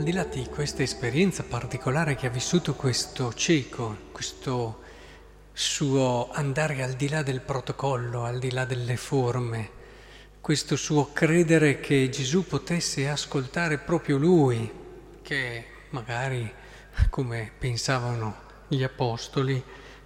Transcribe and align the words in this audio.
al 0.00 0.06
di 0.06 0.12
là 0.12 0.24
di 0.24 0.46
questa 0.46 0.82
esperienza 0.82 1.42
particolare 1.42 2.14
che 2.14 2.26
ha 2.26 2.30
vissuto 2.30 2.74
questo 2.74 3.34
cieco, 3.34 4.08
questo 4.12 4.80
suo 5.52 6.30
andare 6.32 6.82
al 6.82 6.94
di 6.94 7.06
là 7.06 7.22
del 7.22 7.42
protocollo, 7.42 8.24
al 8.24 8.38
di 8.38 8.50
là 8.50 8.64
delle 8.64 8.96
forme, 8.96 9.68
questo 10.40 10.76
suo 10.76 11.12
credere 11.12 11.80
che 11.80 12.08
Gesù 12.08 12.46
potesse 12.46 13.10
ascoltare 13.10 13.76
proprio 13.76 14.16
lui, 14.16 14.72
che 15.20 15.66
magari, 15.90 16.50
come 17.10 17.52
pensavano 17.58 18.36
gli 18.68 18.82
apostoli, 18.82 19.62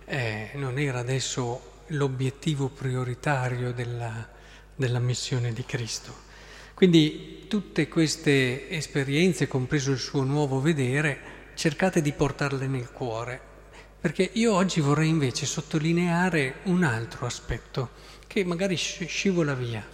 eh, 0.07 0.51
non 0.55 0.77
era 0.77 0.99
adesso 0.99 1.83
l'obiettivo 1.89 2.67
prioritario 2.67 3.73
della, 3.73 4.29
della 4.75 4.99
missione 4.99 5.53
di 5.53 5.65
Cristo. 5.65 6.33
Quindi 6.75 7.47
tutte 7.49 7.87
queste 7.87 8.69
esperienze, 8.69 9.47
compreso 9.47 9.93
il 9.93 9.99
suo 9.99 10.25
nuovo 10.25 10.61
vedere, 10.61 11.53
cercate 11.55 12.03
di 12.03 12.13
portarle 12.13 12.67
nel 12.67 12.91
cuore, 12.91 13.41
perché 14.01 14.29
io 14.35 14.53
oggi 14.53 14.81
vorrei 14.81 15.09
invece 15.09 15.47
sottolineare 15.47 16.57
un 16.65 16.83
altro 16.83 17.27
aspetto 17.27 17.91
che 18.27 18.45
magari 18.45 18.75
scivola 18.75 19.55
via, 19.55 19.87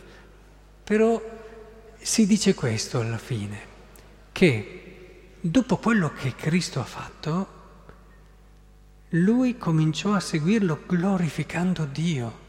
però 0.82 1.22
si 1.98 2.26
dice 2.26 2.54
questo 2.54 2.98
alla 2.98 3.18
fine, 3.18 3.60
che 4.32 5.34
dopo 5.38 5.76
quello 5.76 6.12
che 6.14 6.34
Cristo 6.34 6.80
ha 6.80 6.84
fatto, 6.84 7.58
lui 9.10 9.58
cominciò 9.58 10.14
a 10.14 10.20
seguirlo 10.20 10.84
glorificando 10.86 11.84
Dio 11.84 12.48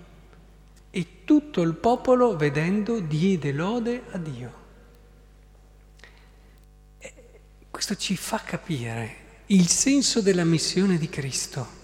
e 0.92 1.24
tutto 1.24 1.62
il 1.62 1.74
popolo, 1.74 2.36
vedendo, 2.36 3.00
diede 3.00 3.52
lode 3.52 4.04
a 4.12 4.18
Dio. 4.18 4.54
E 7.00 7.14
questo 7.72 7.96
ci 7.96 8.16
fa 8.16 8.40
capire 8.40 9.16
il 9.48 9.68
senso 9.68 10.22
della 10.22 10.44
missione 10.44 10.98
di 10.98 11.10
Cristo. 11.10 11.80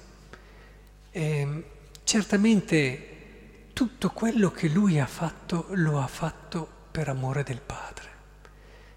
E 1.12 1.64
certamente 2.04 3.70
tutto 3.74 4.10
quello 4.12 4.52
che 4.52 4.68
lui 4.68 5.00
ha 5.00 5.06
fatto 5.06 5.68
lo 5.72 6.00
ha 6.00 6.08
fatto 6.08 6.68
per 6.92 7.10
amore 7.10 7.44
del 7.44 7.62
Padre 7.62 8.10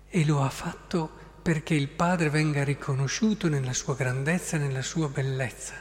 e 0.08 0.24
lo 0.24 0.42
ha 0.42 0.50
fatto 0.50 1.10
perché 1.42 1.74
il 1.74 1.88
Padre 1.88 2.30
venga 2.30 2.64
riconosciuto 2.64 3.48
nella 3.48 3.72
sua 3.72 3.94
grandezza 3.94 4.56
nella 4.56 4.82
sua 4.82 5.08
bellezza. 5.08 5.74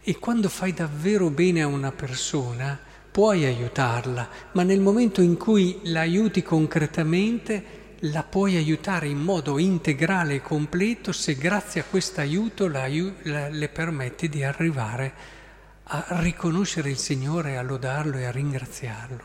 E 0.00 0.18
quando 0.18 0.48
fai 0.48 0.72
davvero 0.72 1.30
bene 1.30 1.62
a 1.62 1.66
una 1.66 1.92
persona, 1.92 2.78
puoi 3.16 3.46
aiutarla, 3.46 4.28
ma 4.52 4.62
nel 4.62 4.80
momento 4.80 5.22
in 5.22 5.38
cui 5.38 5.80
l'aiuti 5.84 6.42
concretamente, 6.42 7.94
la 8.00 8.22
puoi 8.22 8.56
aiutare 8.56 9.08
in 9.08 9.16
modo 9.16 9.58
integrale 9.58 10.34
e 10.34 10.42
completo 10.42 11.12
se 11.12 11.34
grazie 11.34 11.80
a 11.80 11.84
questo 11.84 12.20
aiuto 12.20 12.68
la, 12.68 12.86
la, 13.22 13.48
le 13.48 13.68
permetti 13.70 14.28
di 14.28 14.42
arrivare 14.42 15.14
a 15.84 16.20
riconoscere 16.20 16.90
il 16.90 16.98
Signore, 16.98 17.56
a 17.56 17.62
lodarlo 17.62 18.18
e 18.18 18.26
a 18.26 18.30
ringraziarlo. 18.30 19.24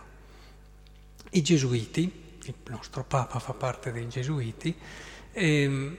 I 1.31 1.41
gesuiti, 1.41 2.37
il 2.45 2.55
nostro 2.69 3.03
Papa 3.03 3.39
fa 3.39 3.51
parte 3.51 3.91
dei 3.91 4.07
gesuiti, 4.07 4.73
ehm, 5.33 5.97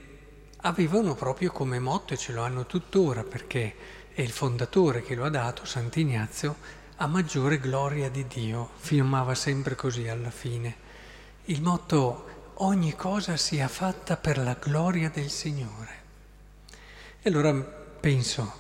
avevano 0.63 1.15
proprio 1.15 1.53
come 1.53 1.79
motto, 1.79 2.15
e 2.15 2.17
ce 2.17 2.33
lo 2.33 2.43
hanno 2.43 2.65
tuttora 2.65 3.23
perché 3.23 3.75
è 4.15 4.23
il 4.23 4.31
fondatore 4.31 5.03
che 5.03 5.15
lo 5.15 5.27
ha 5.27 5.31
dato, 5.31 5.67
Sant'Ignazio, 5.67 6.81
a 7.03 7.09
maggiore 7.09 7.59
gloria 7.59 8.09
di 8.09 8.29
Dio, 8.29 8.71
firmava 8.77 9.35
sempre 9.35 9.75
così 9.75 10.07
alla 10.07 10.31
fine. 10.31 10.77
Il 11.47 11.61
motto 11.61 12.53
ogni 12.59 12.95
cosa 12.95 13.37
sia 13.37 13.67
fatta 13.67 14.17
per 14.17 14.39
la 14.39 14.55
gloria 14.55 15.11
del 15.11 15.29
Signore. 15.29 15.91
E 17.21 17.29
allora 17.29 17.53
penso, 17.53 18.53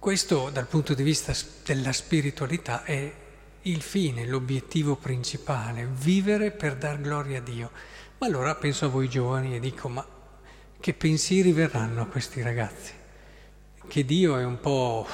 questo 0.00 0.50
dal 0.50 0.66
punto 0.66 0.94
di 0.94 1.04
vista 1.04 1.32
della 1.64 1.92
spiritualità 1.92 2.82
è 2.82 3.14
il 3.62 3.82
fine, 3.82 4.26
l'obiettivo 4.26 4.96
principale, 4.96 5.88
vivere 5.88 6.50
per 6.50 6.74
dar 6.74 7.00
gloria 7.00 7.38
a 7.38 7.42
Dio. 7.42 7.70
Ma 8.18 8.26
allora 8.26 8.56
penso 8.56 8.86
a 8.86 8.88
voi 8.88 9.08
giovani 9.08 9.54
e 9.54 9.60
dico, 9.60 9.88
ma 9.88 10.04
che 10.80 10.92
pensieri 10.92 11.52
verranno 11.52 12.02
a 12.02 12.06
questi 12.06 12.42
ragazzi? 12.42 12.92
Che 13.86 14.04
Dio 14.04 14.38
è 14.38 14.44
un 14.44 14.58
po', 14.58 15.06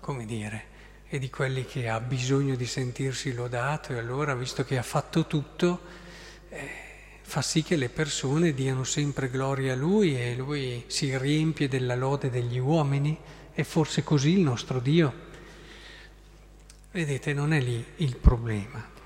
come 0.00 0.26
dire, 0.26 0.67
e 1.10 1.18
di 1.18 1.30
quelli 1.30 1.64
che 1.64 1.88
ha 1.88 2.00
bisogno 2.00 2.54
di 2.54 2.66
sentirsi 2.66 3.32
lodato 3.32 3.92
e 3.92 3.98
allora, 3.98 4.34
visto 4.34 4.64
che 4.64 4.76
ha 4.76 4.82
fatto 4.82 5.26
tutto, 5.26 5.80
eh, 6.50 6.68
fa 7.22 7.40
sì 7.40 7.62
che 7.62 7.76
le 7.76 7.88
persone 7.88 8.52
diano 8.52 8.84
sempre 8.84 9.30
gloria 9.30 9.72
a 9.72 9.76
Lui 9.76 10.20
e 10.20 10.34
Lui 10.36 10.84
si 10.86 11.16
riempie 11.16 11.68
della 11.68 11.94
lode 11.94 12.28
degli 12.28 12.58
uomini. 12.58 13.18
È 13.52 13.62
forse 13.62 14.04
così 14.04 14.32
il 14.32 14.40
nostro 14.40 14.80
Dio? 14.80 15.26
Vedete, 16.90 17.32
non 17.32 17.54
è 17.54 17.60
lì 17.60 17.82
il 17.96 18.16
problema. 18.16 18.96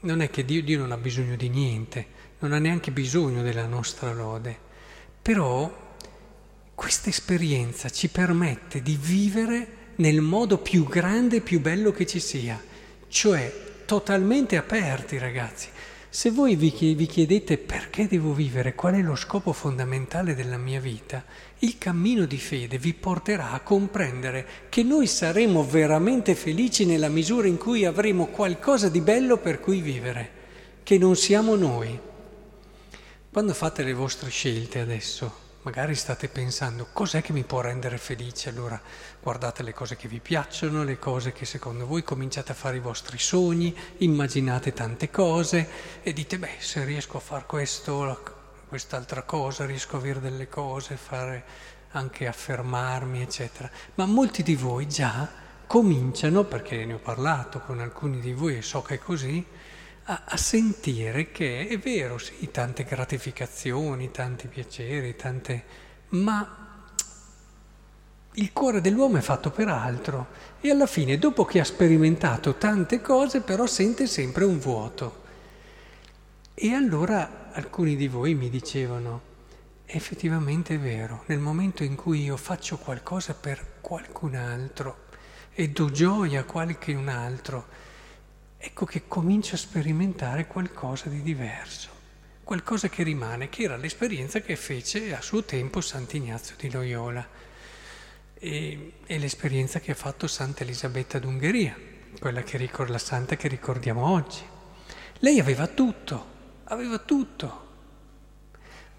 Non 0.00 0.22
è 0.22 0.30
che 0.30 0.44
Dio, 0.44 0.62
Dio 0.62 0.78
non 0.78 0.92
ha 0.92 0.96
bisogno 0.96 1.36
di 1.36 1.50
niente, 1.50 2.06
non 2.38 2.52
ha 2.52 2.58
neanche 2.58 2.90
bisogno 2.90 3.42
della 3.42 3.66
nostra 3.66 4.12
lode. 4.12 4.58
Però 5.20 5.84
questa 6.74 7.10
esperienza 7.10 7.90
ci 7.90 8.08
permette 8.08 8.80
di 8.80 8.96
vivere 8.96 9.84
nel 9.96 10.20
modo 10.20 10.58
più 10.58 10.86
grande 10.86 11.36
e 11.36 11.40
più 11.40 11.60
bello 11.60 11.92
che 11.92 12.06
ci 12.06 12.20
sia, 12.20 12.62
cioè 13.08 13.52
totalmente 13.84 14.56
aperti 14.56 15.18
ragazzi. 15.18 15.68
Se 16.08 16.30
voi 16.30 16.56
vi 16.56 16.70
chiedete 16.70 17.58
perché 17.58 18.06
devo 18.06 18.32
vivere, 18.32 18.74
qual 18.74 18.94
è 18.94 19.02
lo 19.02 19.16
scopo 19.16 19.52
fondamentale 19.52 20.34
della 20.34 20.56
mia 20.56 20.80
vita, 20.80 21.22
il 21.58 21.76
cammino 21.76 22.24
di 22.24 22.38
fede 22.38 22.78
vi 22.78 22.94
porterà 22.94 23.50
a 23.50 23.60
comprendere 23.60 24.46
che 24.70 24.82
noi 24.82 25.06
saremo 25.06 25.62
veramente 25.62 26.34
felici 26.34 26.86
nella 26.86 27.08
misura 27.08 27.48
in 27.48 27.58
cui 27.58 27.84
avremo 27.84 28.26
qualcosa 28.26 28.88
di 28.88 29.02
bello 29.02 29.36
per 29.36 29.60
cui 29.60 29.82
vivere, 29.82 30.30
che 30.82 30.96
non 30.96 31.16
siamo 31.16 31.54
noi. 31.54 31.98
Quando 33.30 33.52
fate 33.52 33.82
le 33.82 33.92
vostre 33.92 34.30
scelte 34.30 34.78
adesso, 34.78 35.44
Magari 35.66 35.96
state 35.96 36.28
pensando 36.28 36.86
cos'è 36.92 37.20
che 37.20 37.32
mi 37.32 37.42
può 37.42 37.60
rendere 37.60 37.98
felice, 37.98 38.50
allora 38.50 38.80
guardate 39.20 39.64
le 39.64 39.74
cose 39.74 39.96
che 39.96 40.06
vi 40.06 40.20
piacciono, 40.20 40.84
le 40.84 40.96
cose 40.96 41.32
che 41.32 41.44
secondo 41.44 41.86
voi 41.86 42.04
cominciate 42.04 42.52
a 42.52 42.54
fare 42.54 42.76
i 42.76 42.80
vostri 42.80 43.18
sogni, 43.18 43.76
immaginate 43.96 44.72
tante 44.72 45.10
cose 45.10 45.68
e 46.04 46.12
dite 46.12 46.38
beh 46.38 46.58
se 46.60 46.84
riesco 46.84 47.16
a 47.16 47.20
fare 47.20 47.46
questo, 47.46 48.36
quest'altra 48.68 49.22
cosa, 49.22 49.66
riesco 49.66 49.96
a 49.96 49.98
avere 49.98 50.20
delle 50.20 50.48
cose, 50.48 50.96
fare 50.96 51.44
anche 51.90 52.28
affermarmi, 52.28 53.20
eccetera. 53.20 53.68
Ma 53.94 54.06
molti 54.06 54.44
di 54.44 54.54
voi 54.54 54.88
già 54.88 55.28
cominciano, 55.66 56.44
perché 56.44 56.84
ne 56.84 56.92
ho 56.92 56.98
parlato 56.98 57.58
con 57.58 57.80
alcuni 57.80 58.20
di 58.20 58.32
voi 58.32 58.58
e 58.58 58.62
so 58.62 58.82
che 58.82 58.94
è 58.94 58.98
così, 59.00 59.44
a, 60.08 60.22
a, 60.24 60.36
sentire 60.36 61.30
che 61.32 61.66
è 61.68 61.78
vero, 61.78 62.18
sì, 62.18 62.50
tante 62.50 62.84
gratificazioni, 62.84 64.10
tanti 64.10 64.46
piaceri, 64.46 65.16
tante... 65.16 65.64
ma 66.10 66.64
il 68.38 68.52
cuore 68.52 68.80
dell'uomo 68.80 69.16
è 69.16 69.22
fatto 69.22 69.50
per 69.50 69.68
altro 69.68 70.26
e 70.60 70.70
alla 70.70 70.86
fine, 70.86 71.18
dopo 71.18 71.44
che 71.44 71.58
ha 71.58 71.64
sperimentato 71.64 72.54
tante 72.54 73.00
cose, 73.00 73.40
però 73.40 73.66
sente 73.66 74.06
sempre 74.06 74.44
un 74.44 74.58
vuoto. 74.58 75.24
E 76.54 76.72
allora 76.72 77.50
alcuni 77.52 77.96
di 77.96 78.08
voi 78.08 78.34
mi 78.34 78.48
dicevano, 78.50 79.34
effettivamente 79.86 80.74
è 80.74 80.78
vero, 80.78 81.24
nel 81.26 81.38
momento 81.38 81.82
in 81.82 81.96
cui 81.96 82.22
io 82.22 82.36
faccio 82.36 82.76
qualcosa 82.76 83.34
per 83.34 83.78
qualcun 83.80 84.34
altro 84.34 85.04
e 85.52 85.70
do 85.70 85.90
gioia 85.90 86.40
a 86.40 86.44
qualcun 86.44 87.08
altro, 87.08 87.66
ecco 88.58 88.84
che 88.84 89.06
comincio 89.06 89.54
a 89.54 89.58
sperimentare 89.58 90.46
qualcosa 90.46 91.08
di 91.08 91.22
diverso, 91.22 91.88
qualcosa 92.42 92.88
che 92.88 93.02
rimane, 93.02 93.48
che 93.48 93.62
era 93.62 93.76
l'esperienza 93.76 94.40
che 94.40 94.56
fece 94.56 95.14
a 95.14 95.20
suo 95.20 95.44
tempo 95.44 95.80
Sant'Ignazio 95.80 96.56
di 96.58 96.70
Loyola 96.70 97.26
e, 98.34 98.92
e 99.06 99.18
l'esperienza 99.18 99.80
che 99.80 99.92
ha 99.92 99.94
fatto 99.96 100.26
Santa 100.26 100.62
Elisabetta 100.62 101.18
d'Ungheria, 101.18 101.76
quella 102.18 102.42
che 102.42 102.56
ricorda 102.56 102.92
la 102.92 102.98
santa 102.98 103.36
che 103.36 103.48
ricordiamo 103.48 104.06
oggi. 104.06 104.42
Lei 105.20 105.40
aveva 105.40 105.66
tutto, 105.66 106.34
aveva 106.64 106.98
tutto, 106.98 107.64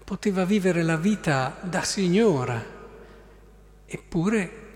poteva 0.04 0.44
vivere 0.44 0.82
la 0.82 0.96
vita 0.96 1.58
da 1.62 1.82
signora, 1.82 2.76
eppure 3.86 4.66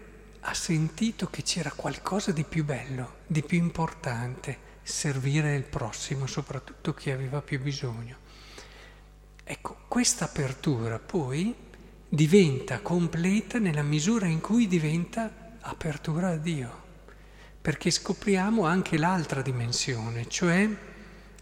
ha 0.40 0.54
sentito 0.54 1.28
che 1.28 1.42
c'era 1.42 1.72
qualcosa 1.74 2.32
di 2.32 2.44
più 2.44 2.64
bello, 2.64 3.16
di 3.26 3.42
più 3.42 3.58
importante 3.58 4.61
servire 4.82 5.54
il 5.54 5.62
prossimo, 5.64 6.26
soprattutto 6.26 6.94
chi 6.94 7.10
aveva 7.10 7.40
più 7.40 7.60
bisogno. 7.60 8.16
Ecco, 9.44 9.76
questa 9.88 10.26
apertura 10.26 10.98
poi 10.98 11.54
diventa 12.08 12.80
completa 12.80 13.58
nella 13.58 13.82
misura 13.82 14.26
in 14.26 14.40
cui 14.40 14.66
diventa 14.66 15.56
apertura 15.60 16.28
a 16.28 16.36
Dio, 16.36 16.82
perché 17.60 17.90
scopriamo 17.90 18.64
anche 18.64 18.98
l'altra 18.98 19.42
dimensione, 19.42 20.28
cioè 20.28 20.68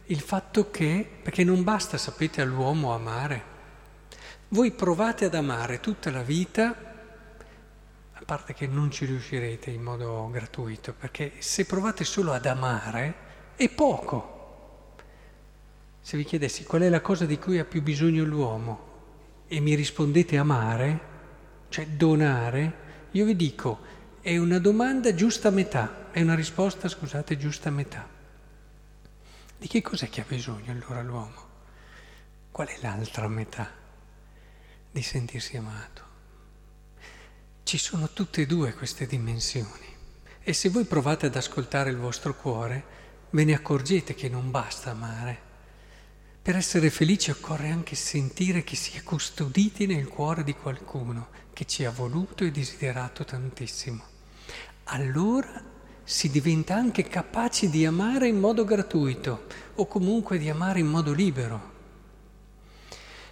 il 0.04 0.20
fatto 0.20 0.70
che, 0.70 1.08
perché 1.22 1.44
non 1.44 1.62
basta, 1.62 1.96
sapete, 1.98 2.40
all'uomo 2.40 2.92
amare, 2.94 3.50
Voi 4.52 4.72
provate 4.72 5.26
ad 5.26 5.34
amare 5.36 5.78
tutta 5.78 6.10
la 6.10 6.24
vita 6.24 6.74
a 8.12 8.22
parte 8.24 8.52
che 8.52 8.66
non 8.66 8.90
ci 8.90 9.04
riuscirete 9.04 9.70
in 9.70 9.80
modo 9.80 10.28
gratuito, 10.28 10.92
perché 10.92 11.34
se 11.38 11.66
provate 11.66 12.02
solo 12.02 12.32
ad 12.32 12.46
amare 12.46 13.14
è 13.60 13.68
poco. 13.68 14.94
Se 16.00 16.16
vi 16.16 16.24
chiedessi 16.24 16.64
qual 16.64 16.80
è 16.80 16.88
la 16.88 17.02
cosa 17.02 17.26
di 17.26 17.38
cui 17.38 17.58
ha 17.58 17.66
più 17.66 17.82
bisogno 17.82 18.24
l'uomo 18.24 18.88
e 19.48 19.60
mi 19.60 19.74
rispondete 19.74 20.38
amare, 20.38 21.00
cioè 21.68 21.86
donare, 21.86 23.08
io 23.10 23.26
vi 23.26 23.36
dico 23.36 23.98
è 24.22 24.38
una 24.38 24.58
domanda 24.58 25.14
giusta 25.14 25.48
a 25.48 25.50
metà, 25.50 26.10
è 26.10 26.22
una 26.22 26.34
risposta, 26.34 26.88
scusate, 26.88 27.36
giusta 27.36 27.68
a 27.68 27.72
metà. 27.72 28.08
Di 29.58 29.66
che 29.68 29.82
cos'è 29.82 30.08
che 30.08 30.22
ha 30.22 30.26
bisogno 30.26 30.72
allora 30.72 31.02
l'uomo? 31.02 31.48
Qual 32.50 32.66
è 32.66 32.78
l'altra 32.80 33.28
metà? 33.28 33.70
Di 34.90 35.02
sentirsi 35.02 35.58
amato. 35.58 36.02
Ci 37.62 37.76
sono 37.76 38.08
tutte 38.14 38.40
e 38.40 38.46
due 38.46 38.72
queste 38.72 39.06
dimensioni 39.06 39.88
e 40.42 40.52
se 40.54 40.70
voi 40.70 40.84
provate 40.84 41.26
ad 41.26 41.36
ascoltare 41.36 41.90
il 41.90 41.98
vostro 41.98 42.34
cuore, 42.34 43.00
ve 43.30 43.44
ne 43.44 43.54
accorgete 43.54 44.14
che 44.14 44.28
non 44.28 44.50
basta 44.50 44.90
amare 44.90 45.48
per 46.42 46.56
essere 46.56 46.88
felici 46.88 47.30
occorre 47.30 47.68
anche 47.68 47.94
sentire 47.94 48.64
che 48.64 48.74
si 48.74 48.96
è 48.96 49.02
custoditi 49.02 49.86
nel 49.86 50.08
cuore 50.08 50.42
di 50.42 50.54
qualcuno 50.54 51.28
che 51.52 51.66
ci 51.66 51.84
ha 51.84 51.90
voluto 51.90 52.44
e 52.44 52.50
desiderato 52.50 53.24
tantissimo. 53.24 54.02
Allora 54.84 55.62
si 56.02 56.30
diventa 56.30 56.74
anche 56.74 57.02
capaci 57.02 57.68
di 57.68 57.84
amare 57.84 58.26
in 58.26 58.40
modo 58.40 58.64
gratuito 58.64 59.46
o 59.74 59.86
comunque 59.86 60.38
di 60.38 60.48
amare 60.48 60.80
in 60.80 60.86
modo 60.86 61.12
libero. 61.12 61.72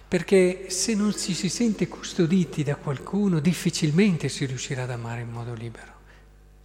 Perché 0.07 0.69
se 0.69 0.93
non 0.93 1.11
ci 1.11 1.33
si 1.33 1.49
sente 1.49 1.87
custoditi 1.87 2.61
da 2.61 2.75
qualcuno 2.75 3.39
difficilmente 3.39 4.29
si 4.29 4.45
riuscirà 4.45 4.83
ad 4.83 4.91
amare 4.91 5.21
in 5.21 5.31
modo 5.31 5.53
libero, 5.53 5.93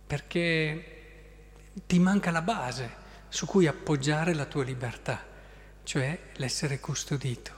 perché 0.07 0.85
ti 1.87 1.99
manca 1.99 2.31
la 2.31 2.43
base 2.43 3.03
su 3.35 3.47
cui 3.47 3.67
appoggiare 3.67 4.33
la 4.33 4.45
tua 4.45 4.63
libertà 4.65 5.33
cioè 5.85 6.19
l'essere 6.37 6.81
custodito. 6.81 7.53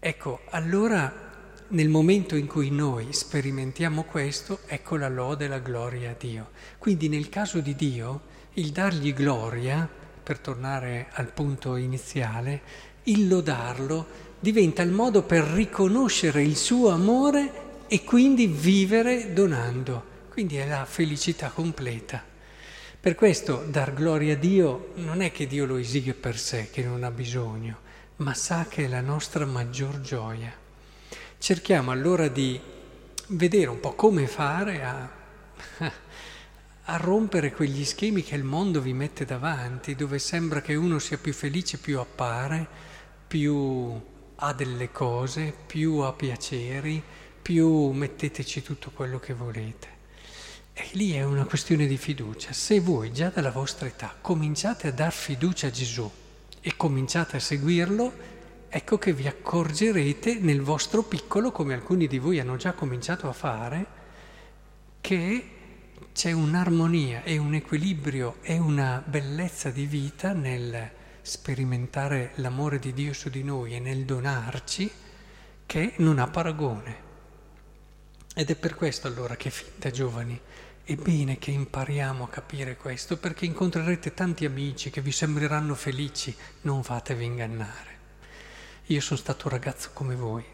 Ecco, 0.00 0.40
allora 0.50 1.28
nel 1.68 1.88
momento 1.88 2.34
in 2.34 2.46
cui 2.46 2.70
noi 2.70 3.12
sperimentiamo 3.12 4.02
questo, 4.02 4.60
ecco 4.66 4.96
la 4.96 5.08
lode 5.08 5.44
e 5.44 5.48
la 5.48 5.60
gloria 5.60 6.10
a 6.10 6.16
Dio. 6.18 6.50
Quindi 6.78 7.08
nel 7.08 7.28
caso 7.28 7.60
di 7.60 7.76
Dio, 7.76 8.22
il 8.54 8.70
dargli 8.70 9.14
gloria, 9.14 9.88
per 10.22 10.38
tornare 10.38 11.08
al 11.12 11.30
punto 11.32 11.76
iniziale, 11.76 12.62
il 13.04 13.28
lodarlo 13.28 14.28
diventa 14.40 14.82
il 14.82 14.90
modo 14.90 15.22
per 15.22 15.44
riconoscere 15.44 16.42
il 16.42 16.56
suo 16.56 16.88
amore 16.88 17.68
e 17.86 18.02
quindi 18.02 18.46
vivere 18.46 19.32
donando. 19.32 20.08
Quindi 20.30 20.56
è 20.56 20.66
la 20.66 20.84
felicità 20.86 21.50
completa. 21.50 22.29
Per 23.00 23.14
questo 23.14 23.64
dar 23.66 23.94
gloria 23.94 24.34
a 24.34 24.36
Dio 24.36 24.90
non 24.96 25.22
è 25.22 25.32
che 25.32 25.46
Dio 25.46 25.64
lo 25.64 25.78
esige 25.78 26.12
per 26.12 26.38
sé, 26.38 26.68
che 26.70 26.82
non 26.82 27.02
ha 27.02 27.10
bisogno, 27.10 27.78
ma 28.16 28.34
sa 28.34 28.66
che 28.68 28.84
è 28.84 28.88
la 28.88 29.00
nostra 29.00 29.46
maggior 29.46 30.02
gioia. 30.02 30.52
Cerchiamo 31.38 31.92
allora 31.92 32.28
di 32.28 32.60
vedere 33.28 33.70
un 33.70 33.80
po' 33.80 33.94
come 33.94 34.26
fare 34.26 34.84
a, 34.84 35.10
a 36.84 36.96
rompere 36.98 37.52
quegli 37.52 37.86
schemi 37.86 38.22
che 38.22 38.34
il 38.34 38.44
mondo 38.44 38.82
vi 38.82 38.92
mette 38.92 39.24
davanti, 39.24 39.94
dove 39.94 40.18
sembra 40.18 40.60
che 40.60 40.74
uno 40.74 40.98
sia 40.98 41.16
più 41.16 41.32
felice, 41.32 41.78
più 41.78 41.98
appare, 42.00 42.68
più 43.26 43.98
ha 44.34 44.52
delle 44.52 44.92
cose, 44.92 45.54
più 45.66 46.00
ha 46.00 46.12
piaceri, 46.12 47.02
più 47.40 47.92
metteteci 47.92 48.62
tutto 48.62 48.90
quello 48.90 49.18
che 49.18 49.32
volete. 49.32 49.99
E 50.80 50.88
lì 50.92 51.12
è 51.12 51.22
una 51.22 51.44
questione 51.44 51.86
di 51.86 51.98
fiducia. 51.98 52.54
Se 52.54 52.80
voi 52.80 53.12
già 53.12 53.28
dalla 53.28 53.50
vostra 53.50 53.86
età 53.86 54.16
cominciate 54.18 54.88
a 54.88 54.92
dar 54.92 55.12
fiducia 55.12 55.66
a 55.66 55.70
Gesù 55.70 56.10
e 56.58 56.74
cominciate 56.74 57.36
a 57.36 57.38
seguirlo, 57.40 58.12
ecco 58.66 58.96
che 58.96 59.12
vi 59.12 59.26
accorgerete 59.26 60.38
nel 60.40 60.62
vostro 60.62 61.02
piccolo, 61.02 61.52
come 61.52 61.74
alcuni 61.74 62.06
di 62.06 62.18
voi 62.18 62.40
hanno 62.40 62.56
già 62.56 62.72
cominciato 62.72 63.28
a 63.28 63.34
fare, 63.34 63.86
che 65.02 65.48
c'è 66.14 66.32
un'armonia 66.32 67.24
e 67.24 67.36
un 67.36 67.52
equilibrio 67.52 68.36
e 68.40 68.56
una 68.56 69.02
bellezza 69.04 69.68
di 69.68 69.84
vita 69.84 70.32
nel 70.32 70.92
sperimentare 71.20 72.32
l'amore 72.36 72.78
di 72.78 72.94
Dio 72.94 73.12
su 73.12 73.28
di 73.28 73.42
noi 73.42 73.74
e 73.74 73.80
nel 73.80 74.06
donarci 74.06 74.90
che 75.66 75.92
non 75.98 76.18
ha 76.18 76.26
paragone. 76.26 77.08
Ed 78.32 78.48
è 78.48 78.54
per 78.54 78.76
questo 78.76 79.08
allora 79.08 79.36
che 79.36 79.50
fin 79.50 79.66
da 79.76 79.90
giovani 79.90 80.40
è 80.84 80.94
bene 80.94 81.38
che 81.38 81.50
impariamo 81.50 82.24
a 82.24 82.28
capire 82.28 82.76
questo 82.76 83.16
perché 83.16 83.44
incontrerete 83.44 84.14
tanti 84.14 84.44
amici 84.44 84.90
che 84.90 85.00
vi 85.00 85.12
sembreranno 85.12 85.74
felici, 85.74 86.34
non 86.62 86.82
fatevi 86.82 87.24
ingannare. 87.24 87.98
Io 88.86 89.00
sono 89.00 89.18
stato 89.18 89.46
un 89.46 89.52
ragazzo 89.52 89.90
come 89.92 90.16
voi 90.16 90.44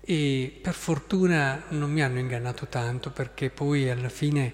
e 0.00 0.58
per 0.60 0.74
fortuna 0.74 1.64
non 1.68 1.90
mi 1.90 2.02
hanno 2.02 2.18
ingannato 2.18 2.66
tanto 2.66 3.10
perché 3.10 3.50
poi 3.50 3.88
alla 3.88 4.08
fine 4.08 4.52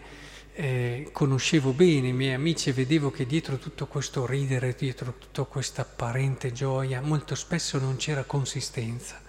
eh, 0.52 1.08
conoscevo 1.12 1.72
bene 1.72 2.08
i 2.08 2.12
miei 2.12 2.34
amici 2.34 2.68
e 2.68 2.72
vedevo 2.72 3.10
che 3.10 3.26
dietro 3.26 3.58
tutto 3.58 3.86
questo 3.86 4.26
ridere, 4.26 4.74
dietro 4.76 5.14
tutta 5.16 5.44
questa 5.44 5.82
apparente 5.82 6.52
gioia, 6.52 7.00
molto 7.00 7.34
spesso 7.34 7.78
non 7.78 7.96
c'era 7.96 8.24
consistenza. 8.24 9.20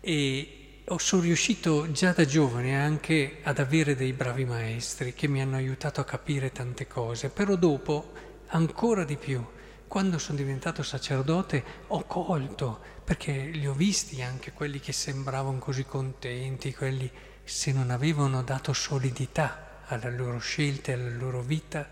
E 0.00 0.59
sono 0.98 1.22
riuscito 1.22 1.92
già 1.92 2.12
da 2.12 2.24
giovane 2.24 2.76
anche 2.76 3.38
ad 3.42 3.58
avere 3.60 3.94
dei 3.94 4.12
bravi 4.12 4.44
maestri 4.44 5.14
che 5.14 5.28
mi 5.28 5.40
hanno 5.40 5.56
aiutato 5.56 6.00
a 6.00 6.04
capire 6.04 6.50
tante 6.50 6.88
cose, 6.88 7.28
però 7.28 7.54
dopo 7.54 8.12
ancora 8.48 9.04
di 9.04 9.16
più. 9.16 9.44
Quando 9.86 10.18
sono 10.18 10.38
diventato 10.38 10.82
sacerdote 10.82 11.62
ho 11.88 12.04
colto, 12.04 12.80
perché 13.04 13.32
li 13.32 13.66
ho 13.66 13.72
visti 13.72 14.22
anche 14.22 14.52
quelli 14.52 14.80
che 14.80 14.92
sembravano 14.92 15.58
così 15.58 15.84
contenti, 15.84 16.74
quelli 16.74 17.10
se 17.44 17.72
non 17.72 17.90
avevano 17.90 18.42
dato 18.42 18.72
solidità 18.72 19.82
alla 19.86 20.10
loro 20.10 20.38
scelta 20.38 20.90
e 20.90 20.94
alla 20.94 21.16
loro 21.16 21.42
vita, 21.42 21.88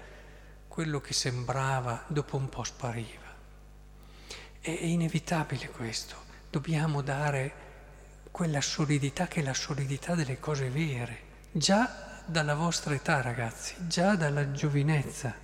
quello 0.67 1.01
che 1.01 1.13
sembrava 1.13 2.05
dopo 2.09 2.37
un 2.37 2.49
po' 2.49 2.65
spariva. 2.65 3.35
È 4.61 4.71
inevitabile 4.71 5.69
questo, 5.71 6.17
dobbiamo 6.51 7.01
dare 7.01 7.67
quella 8.31 8.61
solidità 8.61 9.27
che 9.27 9.41
è 9.41 9.43
la 9.43 9.55
solidità 9.55 10.15
delle 10.15 10.39
cose 10.39 10.71
vere, 10.71 11.21
già 11.53 12.23
dalla 12.25 12.55
vostra 12.55 12.95
età 12.95 13.21
ragazzi, 13.23 13.75
già 13.87 14.15
dalla 14.15 14.53
giovinezza, 14.53 15.35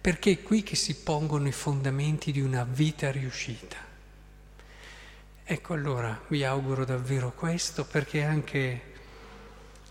perché 0.00 0.32
è 0.32 0.42
qui 0.42 0.62
che 0.62 0.76
si 0.76 0.96
pongono 0.96 1.48
i 1.48 1.52
fondamenti 1.52 2.32
di 2.32 2.40
una 2.40 2.64
vita 2.64 3.10
riuscita. 3.10 3.76
Ecco 5.44 5.74
allora 5.74 6.20
vi 6.28 6.44
auguro 6.44 6.84
davvero 6.84 7.32
questo 7.32 7.84
perché 7.84 8.24
anche, 8.24 8.82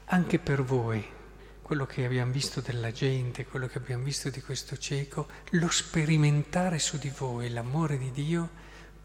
anche 0.06 0.38
per 0.38 0.64
voi 0.64 1.14
quello 1.62 1.86
che 1.86 2.06
abbiamo 2.06 2.32
visto 2.32 2.62
della 2.62 2.92
gente, 2.92 3.46
quello 3.46 3.66
che 3.66 3.80
abbiamo 3.80 4.04
visto 4.04 4.30
di 4.30 4.42
questo 4.42 4.78
cieco, 4.78 5.28
lo 5.52 5.70
sperimentare 5.70 6.78
su 6.78 7.00
di 7.00 7.10
voi, 7.10 7.50
l'amore 7.50 7.98
di 7.98 8.12
Dio, 8.12 8.50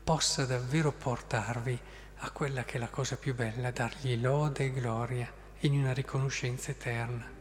possa 0.04 0.44
davvero 0.44 0.92
portarvi 0.92 1.78
a 2.22 2.30
quella 2.30 2.64
che 2.64 2.76
è 2.76 2.78
la 2.78 2.88
cosa 2.88 3.16
più 3.16 3.34
bella, 3.34 3.70
dargli 3.70 4.20
lode 4.20 4.64
e 4.64 4.72
gloria 4.72 5.30
in 5.60 5.78
una 5.78 5.92
riconoscenza 5.92 6.70
eterna. 6.70 7.39